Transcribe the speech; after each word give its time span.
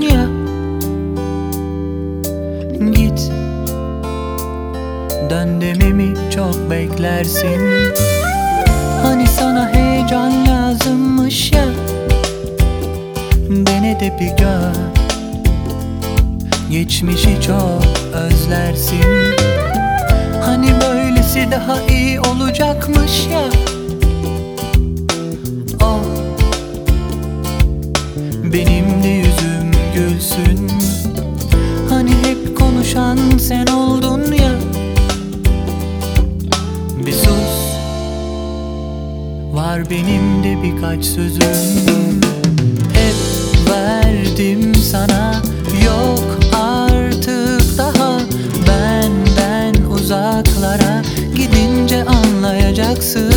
ya. 0.00 0.26
Git. 2.92 3.32
Dön 5.30 5.60
dememi 5.60 6.14
çok 6.34 6.70
beklersin? 6.70 7.60
Hani 9.02 9.26
sana 9.26 9.68
heyecan 9.74 10.46
lazımmış 10.46 11.52
ya. 11.52 11.64
Dene 13.48 14.00
de 14.00 14.18
bir 14.20 14.36
gör. 14.36 14.74
Geçmişi 16.70 17.40
çok 17.46 17.82
özlersin. 18.14 19.04
Hani 20.44 20.66
böylesi 20.80 21.48
daha 21.50 21.82
iyi 21.82 22.20
olacakmış 22.20 23.26
ya. 23.32 23.44
Oh 25.82 26.19
Benim 28.52 29.02
de 29.02 29.08
yüzüm 29.08 29.70
gülsün. 29.94 30.70
Hani 31.90 32.10
hep 32.10 32.58
konuşan 32.58 33.18
sen 33.38 33.66
oldun 33.66 34.32
ya. 34.32 34.52
Bir 37.06 37.12
sus. 37.12 37.76
Var 39.52 39.90
benim 39.90 40.44
de 40.44 40.62
birkaç 40.62 41.04
sözüm. 41.04 42.20
Hep 42.92 43.14
verdim 43.70 44.74
sana. 44.74 45.42
Yok 45.84 46.38
artık 46.52 47.78
daha. 47.78 48.20
Benden 48.68 49.84
uzaklara 49.84 51.02
Gidince 51.36 52.04
anlayacaksın 52.04 53.29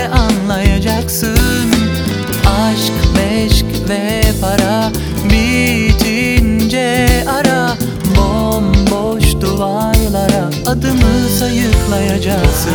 Gidince 0.00 0.08
anlayacaksın. 0.08 1.70
Aşk, 2.46 2.92
meşk 3.16 3.66
ve 3.88 4.22
para 4.40 4.92
Bitince 5.24 7.06
ara 7.28 7.76
Bomboş 8.16 9.40
duvarlara 9.40 10.50
Adımı 10.66 11.28
sayıklayacaksın 11.38 12.70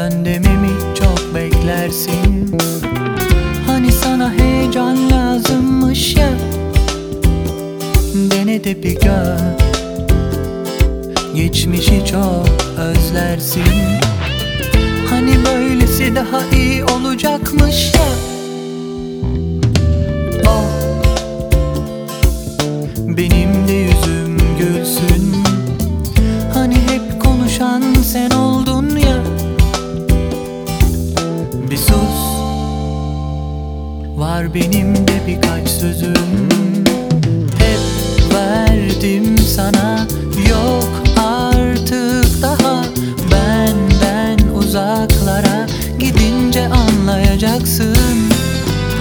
Dön 0.00 0.24
dememi 0.24 0.70
çok 0.98 1.34
beklersin? 1.34 2.56
Hani 3.66 3.92
sana 3.92 4.32
heyecan 4.32 5.10
lazımmış 5.10 6.16
ya? 6.16 6.28
Dene 8.14 8.64
de 8.64 8.82
bir 8.82 9.00
gör. 9.00 9.36
Geçmişi 11.34 12.04
çok 12.06 12.48
özlersin. 12.78 13.62
Hani 15.10 15.32
böylesi 15.44 16.14
daha 16.14 16.40
iyi 16.56 16.84
olacakmış 16.84 17.94
ya? 17.94 18.02
Oh. 20.46 20.64
Benim 22.98 23.68
de 23.68 23.72
yüzüm 23.72 24.38
gülsün 24.58 25.29
benim 34.54 34.94
de 34.94 35.20
birkaç 35.26 35.68
sözüm. 35.68 36.48
Hep 37.58 37.80
verdim 38.34 39.38
sana 39.38 40.06
Yok 40.50 41.02
artık 41.16 42.42
daha. 42.42 42.84
Benden 43.32 44.38
uzaklara 44.54 45.66
Gidince 45.98 46.68
anlayacaksın. 46.68 47.96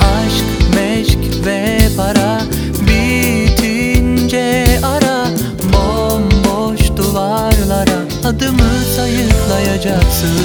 Aşk, 0.01 0.75
meşk 0.75 1.45
ve 1.45 1.79
para 1.97 2.41
Bitince 2.81 4.65
ara. 4.83 5.27
Bomboş 5.73 6.97
duvarlara 6.97 7.99
Adımı 8.25 8.69
sayıklayacaksın. 8.95 10.39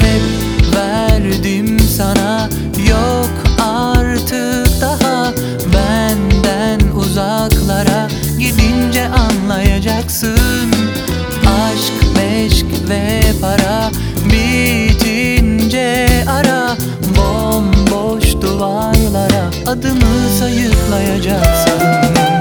Hep 0.00 0.22
verdim 0.76 1.80
sana 1.80 2.25
adımı 19.66 20.28
sayıklayacaksın 20.38 22.35